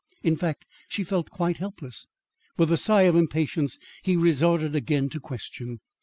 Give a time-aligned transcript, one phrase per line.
[0.23, 2.07] In fact, she felt quite helpless.
[2.57, 5.79] With a sigh of impatience, he resorted again to question.